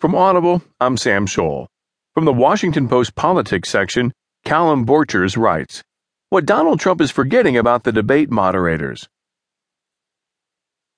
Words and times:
From 0.00 0.14
Audible, 0.14 0.62
I'm 0.80 0.96
Sam 0.96 1.26
Scholl. 1.26 1.66
From 2.14 2.24
the 2.24 2.32
Washington 2.32 2.88
Post 2.88 3.14
Politics 3.16 3.68
section, 3.68 4.14
Callum 4.46 4.86
Borchers 4.86 5.36
writes 5.36 5.82
What 6.30 6.46
Donald 6.46 6.80
Trump 6.80 7.02
is 7.02 7.10
forgetting 7.10 7.58
about 7.58 7.84
the 7.84 7.92
debate 7.92 8.30
moderators. 8.30 9.10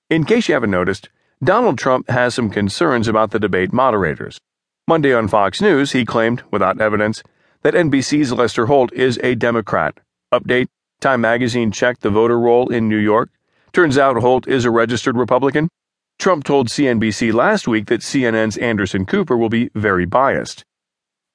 In 0.09 0.23
case 0.23 0.47
you 0.47 0.53
haven't 0.53 0.71
noticed, 0.71 1.09
Donald 1.43 1.77
Trump 1.77 2.09
has 2.09 2.33
some 2.33 2.49
concerns 2.49 3.09
about 3.09 3.31
the 3.31 3.39
debate 3.39 3.73
moderators. 3.73 4.39
Monday 4.87 5.13
on 5.13 5.27
Fox 5.27 5.59
News, 5.59 5.91
he 5.91 6.05
claimed, 6.05 6.41
without 6.49 6.79
evidence, 6.79 7.23
that 7.61 7.73
NBC's 7.73 8.31
Lester 8.31 8.67
Holt 8.67 8.93
is 8.93 9.19
a 9.21 9.35
Democrat. 9.35 9.99
Update 10.33 10.67
Time 11.01 11.19
magazine 11.19 11.73
checked 11.73 12.03
the 12.03 12.09
voter 12.09 12.39
roll 12.39 12.69
in 12.69 12.87
New 12.87 12.95
York. 12.95 13.31
Turns 13.73 13.97
out 13.97 14.15
Holt 14.15 14.47
is 14.47 14.63
a 14.63 14.71
registered 14.71 15.17
Republican. 15.17 15.67
Trump 16.19 16.43
told 16.43 16.69
CNBC 16.69 17.33
last 17.33 17.67
week 17.67 17.87
that 17.87 18.01
CNN's 18.01 18.57
Anderson 18.57 19.05
Cooper 19.05 19.35
will 19.35 19.49
be 19.49 19.69
very 19.75 20.05
biased. 20.05 20.63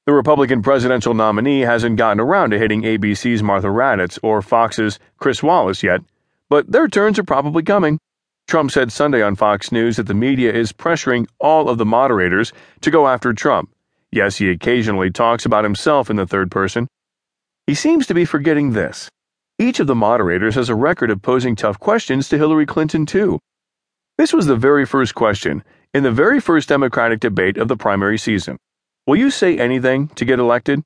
The 0.06 0.14
Republican 0.14 0.62
presidential 0.62 1.12
nominee 1.12 1.60
hasn't 1.60 1.96
gotten 1.96 2.20
around 2.20 2.50
to 2.50 2.58
hitting 2.58 2.82
ABC's 2.82 3.42
Martha 3.42 3.68
Raddatz 3.68 4.18
or 4.22 4.40
Fox's 4.40 4.98
Chris 5.18 5.42
Wallace 5.42 5.82
yet, 5.82 6.00
but 6.48 6.72
their 6.72 6.88
turns 6.88 7.18
are 7.18 7.24
probably 7.24 7.62
coming. 7.62 7.98
Trump 8.46 8.70
said 8.70 8.90
Sunday 8.90 9.20
on 9.20 9.36
Fox 9.36 9.70
News 9.70 9.96
that 9.98 10.06
the 10.06 10.14
media 10.14 10.50
is 10.50 10.72
pressuring 10.72 11.26
all 11.38 11.68
of 11.68 11.76
the 11.76 11.84
moderators 11.84 12.54
to 12.80 12.90
go 12.90 13.06
after 13.06 13.34
Trump. 13.34 13.70
Yes, 14.10 14.38
he 14.38 14.48
occasionally 14.48 15.10
talks 15.10 15.44
about 15.44 15.64
himself 15.64 16.08
in 16.08 16.16
the 16.16 16.26
third 16.26 16.50
person. 16.50 16.88
He 17.66 17.74
seems 17.74 18.06
to 18.06 18.14
be 18.14 18.24
forgetting 18.24 18.72
this. 18.72 19.10
Each 19.58 19.80
of 19.80 19.86
the 19.86 19.94
moderators 19.94 20.54
has 20.54 20.70
a 20.70 20.74
record 20.74 21.10
of 21.10 21.20
posing 21.20 21.54
tough 21.54 21.78
questions 21.78 22.30
to 22.30 22.38
Hillary 22.38 22.64
Clinton, 22.64 23.04
too. 23.04 23.38
This 24.18 24.32
was 24.32 24.46
the 24.46 24.56
very 24.56 24.84
first 24.84 25.14
question 25.14 25.62
in 25.94 26.02
the 26.02 26.10
very 26.10 26.40
first 26.40 26.68
Democratic 26.68 27.20
debate 27.20 27.56
of 27.56 27.68
the 27.68 27.76
primary 27.76 28.18
season. 28.18 28.58
Will 29.06 29.14
you 29.14 29.30
say 29.30 29.56
anything 29.56 30.08
to 30.16 30.24
get 30.24 30.40
elected? 30.40 30.82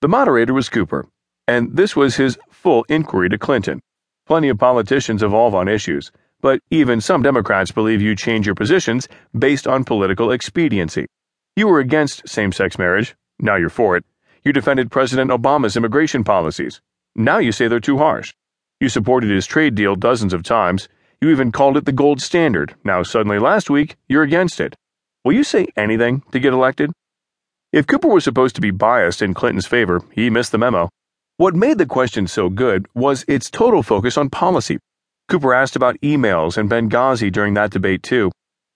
The 0.00 0.08
moderator 0.08 0.52
was 0.52 0.68
Cooper, 0.68 1.06
and 1.46 1.76
this 1.76 1.94
was 1.94 2.16
his 2.16 2.36
full 2.50 2.84
inquiry 2.88 3.28
to 3.28 3.38
Clinton. 3.38 3.80
Plenty 4.26 4.48
of 4.48 4.58
politicians 4.58 5.22
evolve 5.22 5.54
on 5.54 5.68
issues, 5.68 6.10
but 6.40 6.60
even 6.68 7.00
some 7.00 7.22
Democrats 7.22 7.70
believe 7.70 8.02
you 8.02 8.16
change 8.16 8.46
your 8.46 8.56
positions 8.56 9.06
based 9.38 9.68
on 9.68 9.84
political 9.84 10.32
expediency. 10.32 11.06
You 11.54 11.68
were 11.68 11.78
against 11.78 12.28
same 12.28 12.50
sex 12.50 12.76
marriage, 12.76 13.14
now 13.38 13.54
you're 13.54 13.68
for 13.68 13.96
it. 13.96 14.04
You 14.42 14.52
defended 14.52 14.90
President 14.90 15.30
Obama's 15.30 15.76
immigration 15.76 16.24
policies, 16.24 16.80
now 17.14 17.38
you 17.38 17.52
say 17.52 17.68
they're 17.68 17.78
too 17.78 17.98
harsh. 17.98 18.34
You 18.80 18.88
supported 18.88 19.30
his 19.30 19.46
trade 19.46 19.76
deal 19.76 19.94
dozens 19.94 20.32
of 20.32 20.42
times, 20.42 20.88
you 21.20 21.30
even 21.30 21.52
called 21.52 21.76
it 21.76 21.84
the 21.84 21.92
gold 21.92 22.20
standard. 22.20 22.74
Now, 22.84 23.02
suddenly 23.02 23.38
last 23.38 23.70
week, 23.70 23.96
you're 24.08 24.22
against 24.22 24.60
it. 24.60 24.74
Will 25.24 25.32
you 25.32 25.44
say 25.44 25.66
anything 25.76 26.22
to 26.32 26.38
get 26.38 26.52
elected? 26.52 26.92
If 27.72 27.86
Cooper 27.86 28.08
was 28.08 28.24
supposed 28.24 28.54
to 28.54 28.60
be 28.60 28.70
biased 28.70 29.20
in 29.20 29.34
Clinton's 29.34 29.66
favor, 29.66 30.00
he 30.12 30.30
missed 30.30 30.52
the 30.52 30.58
memo. 30.58 30.88
What 31.36 31.54
made 31.54 31.78
the 31.78 31.86
question 31.86 32.26
so 32.26 32.48
good 32.48 32.86
was 32.94 33.24
its 33.28 33.50
total 33.50 33.82
focus 33.82 34.16
on 34.16 34.30
policy. 34.30 34.78
Cooper 35.28 35.52
asked 35.52 35.76
about 35.76 36.00
emails 36.00 36.56
and 36.56 36.70
Benghazi 36.70 37.30
during 37.30 37.54
that 37.54 37.70
debate, 37.70 38.02
too. 38.02 38.30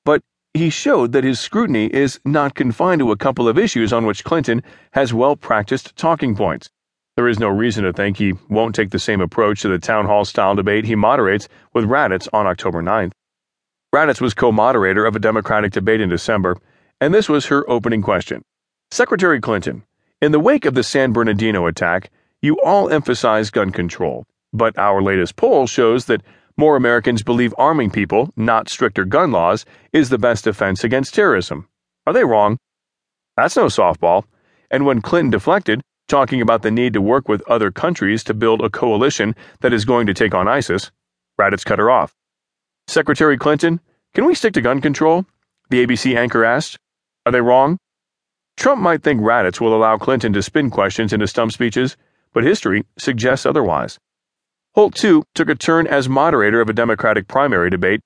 But 0.05 0.21
he 0.53 0.69
showed 0.69 1.13
that 1.13 1.25
his 1.25 1.41
scrutiny 1.41 1.87
is 1.87 2.21
not 2.25 2.55
confined 2.55 2.99
to 2.99 3.13
a 3.13 3.17
couple 3.17 3.49
of 3.49 3.59
issues 3.59 3.93
on 3.93 4.05
which 4.05 4.25
Clinton 4.25 4.63
has 4.93 5.15
well 5.15 5.37
practiced 5.37 5.97
talking 5.97 6.37
points. 6.37 6.69
There 7.17 7.29
is 7.29 7.39
no 7.39 7.49
reason 7.49 7.85
to 7.85 7.93
think 7.93 8.17
he 8.17 8.33
won't 8.49 8.75
take 8.75 8.91
the 8.91 8.99
same 8.99 9.21
approach 9.21 9.61
to 9.63 9.69
the 9.69 9.79
town 9.79 10.07
hall 10.07 10.25
style 10.25 10.55
debate 10.55 10.87
he 10.87 10.95
moderates 10.95 11.49
with 11.75 11.85
Raddatz 11.85 12.29
on 12.33 12.47
October 12.47 12.83
9th. 12.83 13.13
Raddatz 13.95 14.21
was 14.21 14.33
co 14.33 14.51
moderator 14.51 15.05
of 15.05 15.15
a 15.15 15.19
Democratic 15.21 15.73
debate 15.73 16.01
in 16.01 16.09
December, 16.09 16.57
and 17.01 17.13
this 17.13 17.29
was 17.29 17.47
her 17.47 17.69
opening 17.69 18.01
question 18.01 18.43
Secretary 18.91 19.41
Clinton, 19.41 19.85
in 20.23 20.33
the 20.33 20.39
wake 20.39 20.65
of 20.65 20.75
the 20.75 20.85
San 20.85 21.13
Bernardino 21.13 21.67
attack, 21.67 22.11
you 22.41 22.61
all 22.61 22.89
emphasize 22.89 23.51
gun 23.51 23.73
control, 23.73 24.25
but 24.53 24.79
our 24.79 25.03
latest 25.03 25.35
poll 25.35 25.67
shows 25.67 26.05
that 26.05 26.23
more 26.57 26.77
Americans 26.77 27.25
believe 27.25 27.53
arming 27.59 27.91
people, 27.91 28.33
not 28.37 28.69
stricter 28.69 29.05
gun 29.05 29.33
laws, 29.33 29.65
is 29.93 30.11
the 30.11 30.19
best 30.19 30.45
defense 30.45 30.85
against 30.85 31.15
terrorism. 31.15 31.67
Are 32.07 32.13
they 32.13 32.25
wrong? 32.25 32.57
That's 33.37 33.57
no 33.57 33.67
softball. 33.67 34.25
And 34.71 34.87
when 34.87 35.03
Clinton 35.03 35.31
deflected, 35.31 35.83
talking 36.13 36.43
about 36.43 36.61
the 36.61 36.71
need 36.71 36.93
to 36.93 37.01
work 37.01 37.27
with 37.27 37.41
other 37.49 37.71
countries 37.71 38.23
to 38.23 38.35
build 38.35 38.61
a 38.61 38.69
coalition 38.69 39.35
that 39.61 39.73
is 39.73 39.87
going 39.87 40.07
to 40.07 40.13
take 40.13 40.35
on 40.35 40.47
ISIS, 40.47 40.91
Raddatz 41.41 41.65
cut 41.65 41.79
her 41.79 41.91
off. 41.91 42.15
Secretary 42.87 43.39
Clinton, 43.39 43.81
can 44.13 44.27
we 44.27 44.35
stick 44.35 44.53
to 44.53 44.61
gun 44.61 44.83
control? 44.83 45.25
The 45.71 45.87
ABC 45.87 46.15
anchor 46.15 46.45
asked. 46.45 46.79
Are 47.25 47.33
they 47.33 47.41
wrong? 47.41 47.79
Trump 48.59 48.83
might 48.83 49.03
think 49.03 49.23
Raddatz 49.23 49.59
will 49.59 49.75
allow 49.75 49.97
Clinton 49.97 50.35
to 50.35 50.43
spin 50.43 50.69
questions 50.69 51.15
into 51.15 51.27
stump 51.27 51.51
speeches, 51.51 51.97
but 52.35 52.45
history 52.45 52.85
suggests 52.99 53.47
otherwise. 53.47 53.99
Holt, 54.75 54.95
too, 54.95 55.25
took 55.35 55.49
a 55.49 55.55
turn 55.55 55.87
as 55.87 56.11
moderator 56.11 56.61
of 56.61 56.69
a 56.69 56.75
Democratic 56.75 57.27
primary 57.27 57.71
debate 57.71 58.03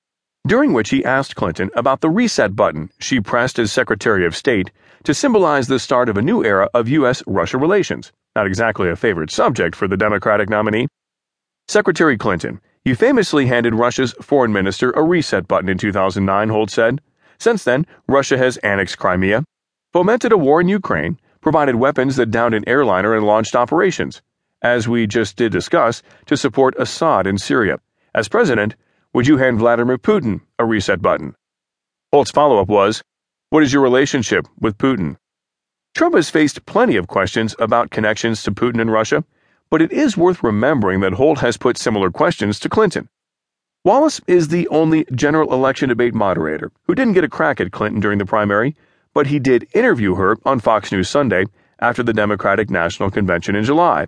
during 0.46 0.72
which 0.72 0.90
he 0.90 1.04
asked 1.04 1.34
Clinton 1.34 1.70
about 1.74 2.02
the 2.02 2.10
reset 2.10 2.54
button 2.54 2.88
she 3.00 3.20
pressed 3.20 3.58
as 3.58 3.72
Secretary 3.72 4.24
of 4.24 4.36
State 4.36 4.70
to 5.06 5.14
symbolize 5.14 5.68
the 5.68 5.78
start 5.78 6.08
of 6.08 6.16
a 6.16 6.22
new 6.22 6.44
era 6.44 6.68
of 6.74 6.88
U.S. 6.88 7.22
Russia 7.28 7.58
relations. 7.58 8.10
Not 8.34 8.48
exactly 8.48 8.90
a 8.90 8.96
favorite 8.96 9.30
subject 9.30 9.76
for 9.76 9.86
the 9.86 9.96
Democratic 9.96 10.48
nominee. 10.48 10.88
Secretary 11.68 12.18
Clinton, 12.18 12.60
you 12.84 12.96
famously 12.96 13.46
handed 13.46 13.76
Russia's 13.76 14.14
foreign 14.20 14.52
minister 14.52 14.90
a 14.90 15.04
reset 15.04 15.46
button 15.46 15.68
in 15.68 15.78
2009, 15.78 16.48
Holt 16.48 16.70
said. 16.72 17.00
Since 17.38 17.62
then, 17.62 17.86
Russia 18.08 18.36
has 18.36 18.56
annexed 18.64 18.98
Crimea, 18.98 19.44
fomented 19.92 20.32
a 20.32 20.36
war 20.36 20.60
in 20.60 20.66
Ukraine, 20.66 21.20
provided 21.40 21.76
weapons 21.76 22.16
that 22.16 22.32
downed 22.32 22.56
an 22.56 22.68
airliner 22.68 23.14
and 23.14 23.24
launched 23.24 23.54
operations, 23.54 24.22
as 24.60 24.88
we 24.88 25.06
just 25.06 25.36
did 25.36 25.52
discuss, 25.52 26.02
to 26.24 26.36
support 26.36 26.74
Assad 26.80 27.28
in 27.28 27.38
Syria. 27.38 27.78
As 28.12 28.26
president, 28.28 28.74
would 29.14 29.28
you 29.28 29.36
hand 29.36 29.60
Vladimir 29.60 29.98
Putin 29.98 30.40
a 30.58 30.64
reset 30.64 31.00
button? 31.00 31.36
Holt's 32.12 32.32
follow 32.32 32.60
up 32.60 32.66
was 32.66 33.04
What 33.50 33.62
is 33.62 33.72
your 33.72 33.82
relationship 33.82 34.48
with 34.58 34.76
Putin? 34.76 35.18
Trump 35.94 36.16
has 36.16 36.28
faced 36.28 36.66
plenty 36.66 36.96
of 36.96 37.06
questions 37.06 37.54
about 37.60 37.92
connections 37.92 38.42
to 38.42 38.50
Putin 38.50 38.80
and 38.80 38.90
Russia, 38.90 39.24
but 39.70 39.80
it 39.80 39.92
is 39.92 40.16
worth 40.16 40.42
remembering 40.42 40.98
that 41.00 41.12
Holt 41.12 41.38
has 41.38 41.56
put 41.56 41.78
similar 41.78 42.10
questions 42.10 42.58
to 42.58 42.68
Clinton. 42.68 43.08
Wallace 43.84 44.20
is 44.26 44.48
the 44.48 44.66
only 44.66 45.06
general 45.14 45.54
election 45.54 45.88
debate 45.88 46.12
moderator 46.12 46.72
who 46.88 46.96
didn't 46.96 47.14
get 47.14 47.22
a 47.22 47.28
crack 47.28 47.60
at 47.60 47.70
Clinton 47.70 48.00
during 48.00 48.18
the 48.18 48.26
primary, 48.26 48.74
but 49.14 49.28
he 49.28 49.38
did 49.38 49.68
interview 49.74 50.16
her 50.16 50.36
on 50.44 50.58
Fox 50.58 50.90
News 50.90 51.08
Sunday 51.08 51.44
after 51.78 52.02
the 52.02 52.12
Democratic 52.12 52.68
National 52.68 53.12
Convention 53.12 53.54
in 53.54 53.62
July. 53.62 54.06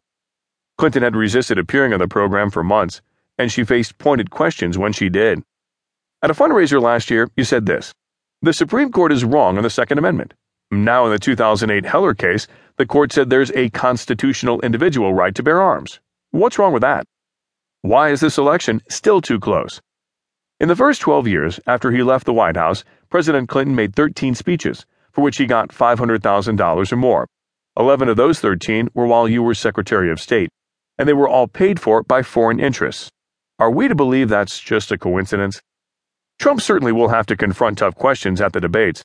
Clinton 0.78 1.04
had 1.04 1.14
resisted 1.14 1.60
appearing 1.60 1.92
on 1.92 2.00
the 2.00 2.08
program 2.08 2.50
for 2.50 2.64
months 2.64 3.02
and 3.38 3.52
she 3.52 3.62
faced 3.62 3.98
pointed 3.98 4.30
questions 4.30 4.76
when 4.76 4.92
she 4.92 5.08
did. 5.08 5.44
At 6.22 6.30
a 6.32 6.34
fundraiser 6.34 6.82
last 6.82 7.08
year, 7.08 7.30
you 7.36 7.44
said 7.44 7.66
this 7.66 7.94
The 8.40 8.52
Supreme 8.52 8.92
Court 8.92 9.10
is 9.10 9.24
wrong 9.24 9.56
on 9.56 9.64
the 9.64 9.70
Second 9.70 9.98
Amendment. 9.98 10.32
Now, 10.70 11.06
in 11.06 11.10
the 11.10 11.18
2008 11.18 11.84
Heller 11.84 12.14
case, 12.14 12.46
the 12.76 12.86
court 12.86 13.12
said 13.12 13.30
there's 13.30 13.50
a 13.50 13.68
constitutional 13.70 14.60
individual 14.60 15.12
right 15.12 15.34
to 15.34 15.42
bear 15.42 15.60
arms. 15.60 15.98
What's 16.30 16.56
wrong 16.56 16.72
with 16.72 16.82
that? 16.82 17.04
Why 17.82 18.10
is 18.10 18.20
this 18.20 18.38
election 18.38 18.80
still 18.88 19.20
too 19.20 19.40
close? 19.40 19.80
In 20.60 20.68
the 20.68 20.76
first 20.76 21.00
12 21.00 21.26
years 21.26 21.58
after 21.66 21.90
he 21.90 22.04
left 22.04 22.26
the 22.26 22.32
White 22.32 22.56
House, 22.56 22.84
President 23.10 23.48
Clinton 23.48 23.74
made 23.74 23.96
13 23.96 24.36
speeches, 24.36 24.86
for 25.10 25.24
which 25.24 25.38
he 25.38 25.46
got 25.46 25.70
$500,000 25.70 26.92
or 26.92 26.96
more. 26.96 27.26
11 27.76 28.08
of 28.08 28.16
those 28.16 28.38
13 28.38 28.88
were 28.94 29.08
while 29.08 29.28
you 29.28 29.42
were 29.42 29.54
Secretary 29.54 30.12
of 30.12 30.20
State, 30.20 30.50
and 30.96 31.08
they 31.08 31.12
were 31.12 31.28
all 31.28 31.48
paid 31.48 31.80
for 31.80 32.04
by 32.04 32.22
foreign 32.22 32.60
interests. 32.60 33.10
Are 33.58 33.70
we 33.70 33.88
to 33.88 33.96
believe 33.96 34.28
that's 34.28 34.60
just 34.60 34.92
a 34.92 34.98
coincidence? 34.98 35.60
Trump 36.38 36.60
certainly 36.60 36.92
will 36.92 37.08
have 37.08 37.26
to 37.26 37.36
confront 37.36 37.78
tough 37.78 37.96
questions 37.96 38.40
at 38.40 38.52
the 38.52 38.60
debates. 38.60 39.04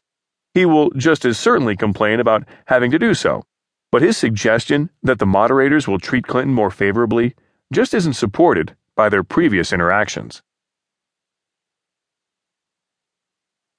He 0.54 0.66
will 0.66 0.92
just 0.92 1.26
as 1.26 1.40
certainly 1.40 1.76
complain 1.76 2.20
about 2.20 2.48
having 2.68 2.92
to 2.92 3.00
do 3.00 3.14
so. 3.14 3.44
But 3.92 4.04
his 4.04 4.18
suggestion 4.18 4.90
that 5.02 5.20
the 5.20 5.26
moderators 5.26 5.88
will 5.88 6.00
treat 6.00 6.28
Clinton 6.28 6.54
more 6.54 6.72
favorably 6.72 7.36
just 7.72 7.94
isn't 7.94 8.14
supported 8.14 8.76
by 8.96 9.10
their 9.10 9.24
previous 9.24 9.74
interactions. 9.74 10.44